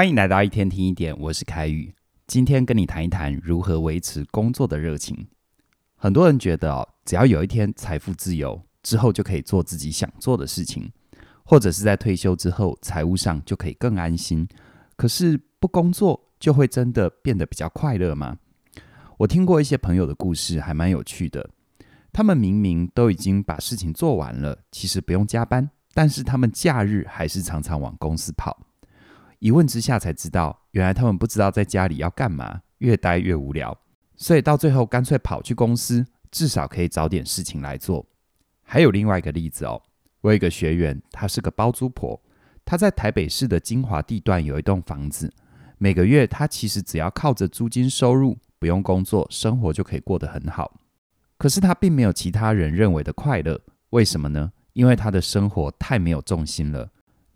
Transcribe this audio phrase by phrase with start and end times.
[0.00, 1.94] 欢迎来到一天听一点，我是凯宇。
[2.26, 5.28] 今天跟你谈一谈如何维持工作的热情。
[5.94, 10.90] 很多人觉得哦，只要有一天财富自由之后，就可以做自己想做的事情，
[11.44, 14.48] 或者是在退休之后，财务上就可以更安心。
[14.96, 18.38] 可是不工作就会真的变得比较快乐吗？
[19.18, 21.46] 我听过一些朋友的故事，还蛮有趣的。
[22.10, 28.58] 他们明明都已经把事情做完了，其实不用加班，但是他们假日还是常常往公司跑。
[29.40, 33.76] 一问之下才知道，原来他们不知道在家里要干嘛，越待越无聊，
[34.14, 38.06] 所以到最后干脆跑去公司，至少可以找点事情来做。
[38.62, 39.82] 还有另外一个例子哦，
[40.20, 42.22] 我有一个学员，她是个包租婆，
[42.66, 45.32] 她在台北市的精华地段有一栋房子，
[45.78, 50.78] 每个月她其实只要靠着租金收入，不用工作，生活就可以过得很好。
[51.38, 54.52] 可是她并没有其他人认为的快乐，为什么呢？
[54.74, 56.90] 因为她的生活太没有重心了。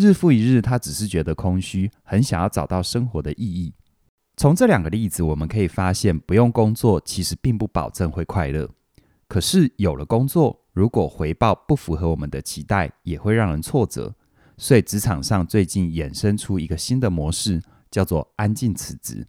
[0.00, 3.74] 日复一日，他只是觉得空虚，很想要找到生活的意义。
[4.36, 8.70] 从这两个例子，我们可以发现，不用工作其实并不保证会快乐。
[9.28, 14.14] 可是有了工作，如果回报不符合我们的期待，也会让人挫折。
[14.56, 19.26] 所以职场上最近衍生出一个新的模式，叫做“安静辞职”。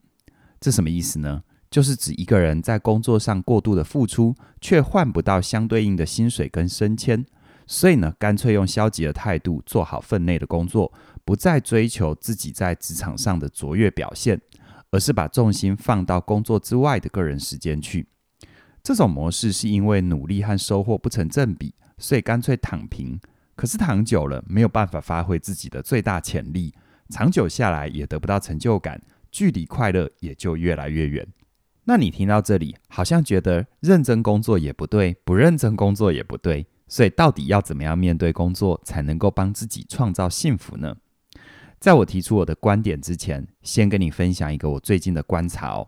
[0.59, 1.43] 这什么意思呢？
[1.69, 7.25] 就是指一个人在工作上过度的付出，却换不到相对应的薪水跟升迁。
[7.71, 10.91] 所以呢，干脆用消极的态度做好分内的工作，
[11.23, 14.41] 不再追求自己在职场上的卓越表现，
[14.91, 18.05] 而是把重心放到工作之外的个人时间去。
[18.83, 23.17] 这种模式是因为努力和收获不成正比，所以干脆躺平。
[23.55, 26.73] 可是躺久了，没有办法发挥自己的最大潜力，
[27.07, 31.25] 长久下来也得不到成就感，距离快乐也就越来越远。
[31.85, 36.67] 那你听到这里，好像觉得认真工作也不对，不认真工作也不对。
[36.91, 40.93] 所以，到底要怎么样面对工作，才能够帮自己创造幸福呢？
[41.79, 45.87] 在我提出我的观点之前，先跟你分享一个我最近的观察哦。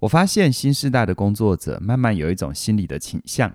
[0.00, 3.50] 我发现新时代的工作者慢慢有一种心理的倾向，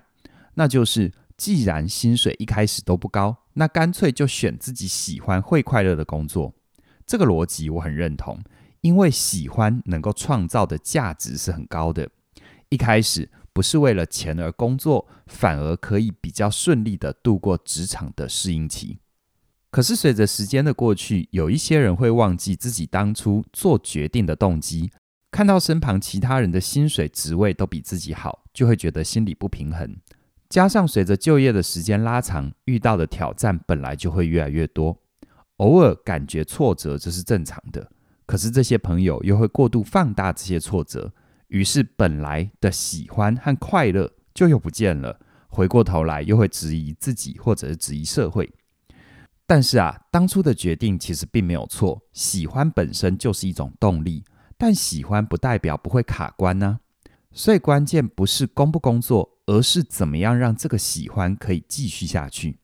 [0.54, 6.52] 那就是既然薪水一开始都不高，那干脆就选自己喜欢、会快乐的工作。
[7.06, 8.36] 这个逻辑我很认同，
[8.80, 12.10] 因为喜欢能够创造的价值是很高的。
[12.70, 13.30] 一开始。
[13.56, 18.98] 不是为了钱而工作，反而可以比较顺利地度过职场的适应期。
[19.70, 24.90] 可是随着时间的过去，有一些人会忘记自己当初做决定的动机，
[25.30, 29.96] 看到身旁其他人的薪水职位都比自己好，就会觉得心里不平衡。
[30.50, 34.98] 加上随着就业的时间拉长，遇到的挑战本来就会越来越多，
[35.56, 37.90] 偶尔感觉挫折这是正常的。
[38.26, 41.14] 可是这些朋友又会过度放大这些挫折。
[41.48, 45.20] 于是，本来的喜欢和快乐就又不见了。
[45.48, 48.52] 回过头来，又会质疑自己，或者是质疑社会。
[49.46, 52.02] 但是啊，当初的决定其实并没有错。
[52.12, 54.24] 喜欢本身就是一种动力，
[54.58, 56.80] 但喜欢不代表不会卡关呢。
[57.32, 62.58] 所以，关键不是工不工作，而是怎么样让这个喜欢可以继续下去。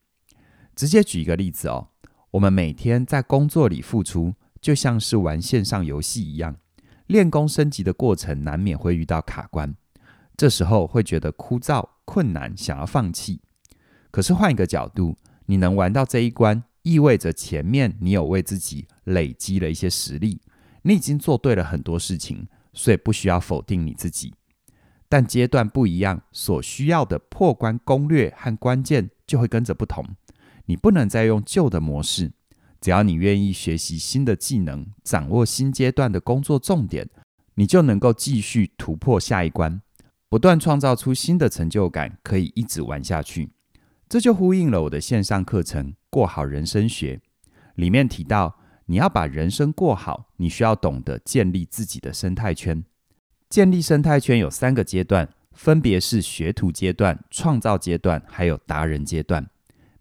[0.75, 1.91] 直接举一个例子哦，
[2.33, 6.57] 我们每天在工作里付出，就像是玩线上游戏一样。
[7.13, 9.77] 练功升级的过程难免会遇到卡关，
[10.35, 13.43] 这时候会觉得枯燥、困难，想要放弃。
[14.11, 20.41] 可是换一个角度，你能玩到这一关，意味着前面你有为自己累积了一些实力，
[20.85, 24.33] 你已经做对了很多事情，所以不需要否定你自己。
[25.11, 30.03] 但阶段不一样，所需要的破关攻略和关键就会跟着不同。
[30.65, 32.33] 你不能再用旧的模式。
[32.83, 37.09] 只要你愿意学习新的技能，掌握新阶段的工作重点，
[37.55, 39.81] 你就能够继续突破下一关，
[40.29, 43.53] 不断创造出新的成就感，可以一直玩下去。
[44.09, 47.17] 这就呼应了我的线上课程《过好人生学》
[47.77, 52.85] 里面提到，你要把人生过好，你需要懂得建立自己的生态圈。
[53.49, 59.49] 建立生态圈有三个阶段，分别是学徒阶段、创造阶段，还有达人阶段。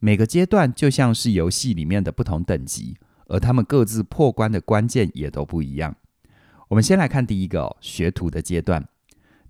[0.04, 2.98] 每个阶段就像是游戏里面的不同等级，
[3.28, 5.96] 而他们各自破关的关键也都不一样。
[6.70, 8.88] 我们先来看第一个，学徒的阶段，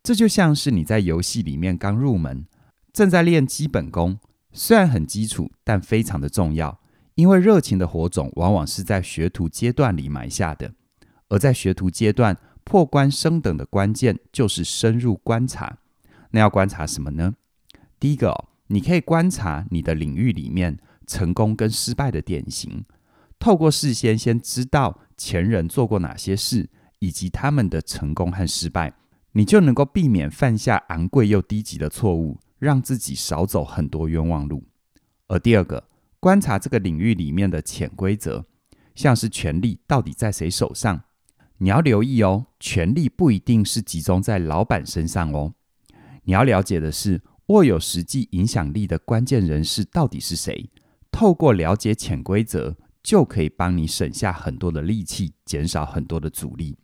[0.04, 2.46] 这就像是你在游戏里面刚入门，
[2.92, 4.20] 正在练基本功，
[4.52, 6.82] 虽然很基础，但非常的重要，
[7.16, 10.74] 因为热情的火种往往是在学徒阶段里埋下的。
[11.30, 15.78] 而在学徒阶段破关升等的关键就是深入观察。
[16.32, 17.36] 那要观察什么呢？
[17.98, 18.51] 第一个。
[18.72, 22.86] 你可以观察你的领域里面成功跟失败的典型，
[23.38, 26.70] 透过事先先知道前人做过哪些事，
[27.00, 28.94] 以及他们的成功和失败，
[29.34, 34.64] 你就能够避免犯下昂贵又低级的错误，让自己少走很多冤枉路。
[35.28, 35.90] 而第二个，
[36.22, 38.46] 观察这个领域里面的潜规则，
[38.96, 41.04] 像是权力到底在谁手上？
[41.58, 45.56] 你要留意哦，权力不一定是集中在老板身上哦。
[46.24, 47.22] 你要了解的是，
[47.52, 50.70] 握有实际影响力的关键人士到底是谁？
[51.12, 56.78] 透过了解潜规则，就可以帮你省下很多的力气，减少很多的阻力。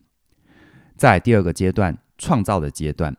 [0.96, 3.16] 在第二个阶段，创造的阶段。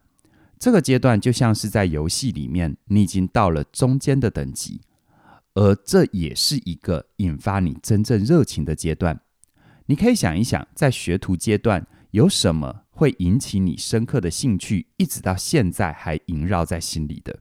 [0.57, 4.81] 这个阶段就像是在游戏里面，你已经到了中间的等级，
[5.54, 9.22] 而这也是一个引发你真正热情的阶段。
[9.86, 17.40] 你可以想一想，在学徒阶段有什么会引起你深刻的兴趣，一直到现在还萦绕在心里的？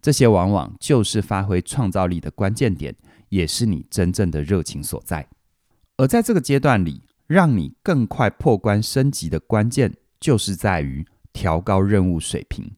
[0.00, 2.96] 这些往往就是发挥创造力的关键点，
[3.28, 5.28] 也是你真正的热情所在。
[5.98, 11.04] 而在这个阶段里，让你更快破关升级的关键，就是在于。
[11.34, 12.76] 调高任务水平，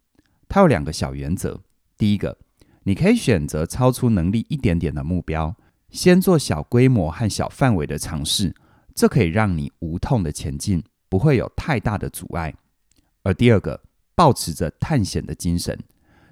[0.49, 1.63] 它有两个小原则。
[1.97, 2.37] 第一个，
[2.83, 5.55] 你可以选择超出能力一点点的目标，
[5.91, 8.53] 先做小规模和小范围的尝试，
[8.97, 12.55] 这可以让你无痛的前进，不会有太大的阻碍。
[13.23, 13.83] 而第二个，
[14.15, 15.79] 抱持着探险的精神，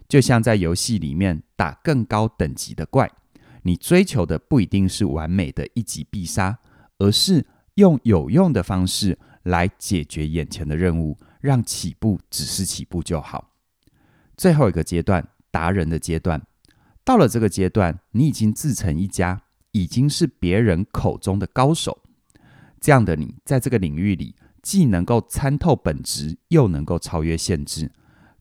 [0.09, 3.11] 就像在游戏里面打更高等级的怪，
[3.63, 6.59] 你追求的不一定是完美的一击必杀，
[6.99, 11.17] 而是用有用的方式来解决眼前的任务。
[11.39, 13.53] 让起步只是起步就好。
[14.37, 16.45] 最后一个阶段，达人的阶段，
[17.05, 22.03] 到了这个阶段，你已经自成一家，已经是别人口中的高手。
[22.81, 24.35] 这样的你，在这个领域里，
[24.67, 27.93] 既能够参透本质，又能够超越限制，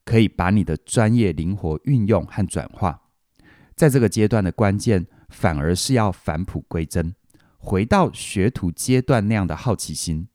[0.04, 3.00] 可以把你的专业灵活运用和转化。
[3.75, 7.13] 在这个阶段的关键，反而是要返璞归真，
[7.60, 10.27] 回到学徒阶段那样的好奇心。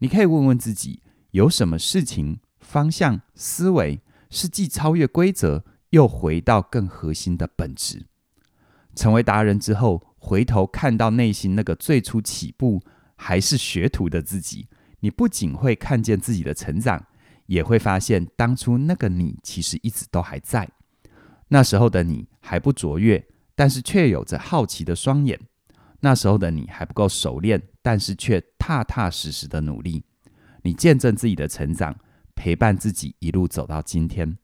[0.00, 1.00] 你可以问问自己。
[1.30, 8.04] 有什么事情、方向、思维是既超越规则，又回到更核心的本质？
[8.94, 12.82] 成为达人之后，回头看到内心那个最初起步
[13.16, 14.66] 还是学徒的自己，
[15.00, 17.04] 你不仅会看见自己的成长，
[17.46, 20.68] 也会发现当初那个你其实一直都还在。
[21.48, 25.36] 那时候的你还不卓越，但是却有着好奇的双眼；
[26.00, 30.04] 那时候的你还不够熟练，但是却踏踏实实的努力。
[30.62, 31.98] 你见证自己的成长，
[32.34, 34.38] 陪伴自己一路走到今天，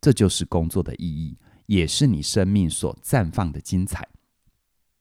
[0.00, 4.06] 这就是工作的意义，也是你生命所绽放的精彩。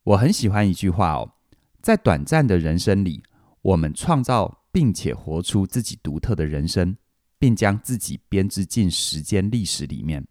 [0.03, 1.33] 我很喜欢一句话哦，
[1.81, 3.23] 在短暂的人生里，
[3.61, 6.95] 我们创造并且活出自己独特的人生，
[7.37, 10.27] 并将自己编织进时间历史里面。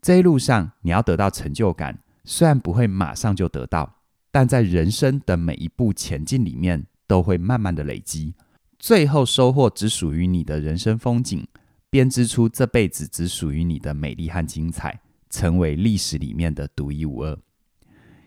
[0.00, 8.34] 这一路上，你要得到成就感，虽然不会马上就得到，但在人生的每一步前进里面，都会慢慢的累积。
[8.78, 11.46] 最后收获只属于你的人生风景，
[11.88, 15.00] 编织出这辈子只属于你的美丽和精彩，
[15.30, 17.38] 成为历史里面的独一无二。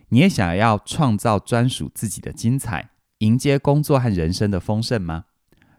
[0.08, 5.24] 你也想要创造专属自己的精彩，迎接工作和人生的丰盛吗？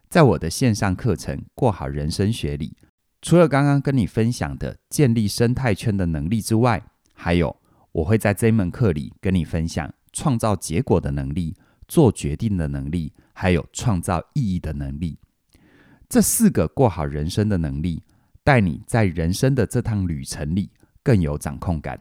[0.09, 2.75] 在我的线上课程《过好人生学》里，
[3.21, 7.55] 除了刚刚跟你分享的建立生态圈的能力之外，还有
[7.91, 11.55] 我会在这门课里跟你分享创造结果的能力。
[11.87, 15.17] 做决定的能力，还有创造意义的能力，
[16.09, 18.03] 这四个过好人生的能力，
[18.43, 20.69] 带你在人生的这趟旅程里
[21.01, 21.97] 更有掌控感。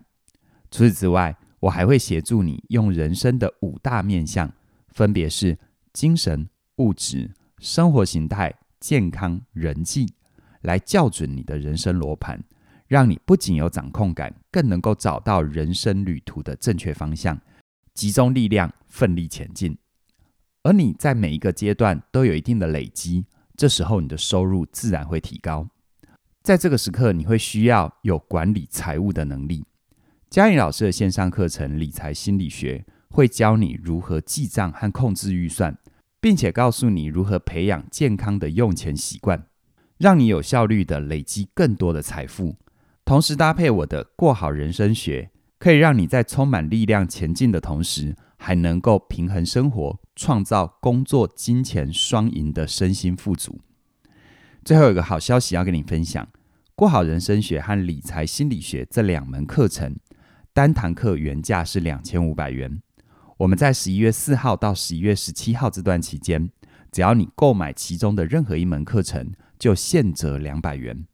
[0.72, 4.52] 除此之外，我还会协助你用人生的五大面向，
[4.96, 5.58] 分别是
[5.92, 10.08] 精神、物质、生活形态、健康、人际，
[10.62, 12.42] 来校准你的人生罗盘，
[12.86, 17.38] 让你不仅有掌控感，更能够找到人生旅途的正确方向。
[17.92, 19.76] 集中力量，奋力前进。
[20.62, 25.68] 而你在每一个阶段都有一定的累积，这时候你的收入自然会提高。
[26.42, 29.62] 在这个时刻，你会需要有管理财务的能力。
[30.30, 32.78] 嘉颖老师的线上课程《理财心理学》
[33.16, 35.78] 会教你如何记账和控制预算，
[36.20, 39.46] 并且告诉你如何培养健康的用钱习惯，
[39.96, 42.56] 让你有效率地累积更多的财富。
[43.06, 45.30] 同时搭配我的《过好人生学》。
[45.58, 53.58] 可以让你在充满力量前进的同时，还能够平衡生活，创造工作、金钱双赢的身心富足。
[54.62, 56.28] 最后有一个好消息要跟你分享：
[56.74, 59.96] 过好人生学和理财心理学这两门课程，
[60.52, 62.82] 单堂课原价是两千五百元。
[63.38, 66.50] 我们在十一月四号到十一月十七号这段期间，
[66.90, 71.04] 只要你购买其中的任何一门课程，就现折两百元。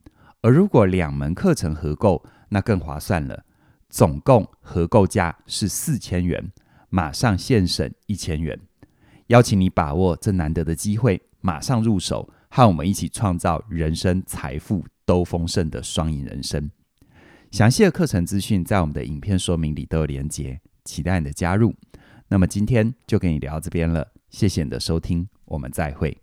[0.41, 3.45] 而如果两门课程合购，那更划算了。
[3.91, 6.53] 总共合购价是四千元，
[6.91, 8.57] 马上现省一千元。
[9.27, 16.71] 邀请你把握这难得的机会，马上入手，和我们一起创造人生财富都丰盛的双赢人生。
[17.51, 21.75] 详细的课程资讯在我们的影片说明里都有连结，期待你的加入。
[22.33, 26.22] 那么今天就跟你聊到这边了，谢谢你的收听，我们再会。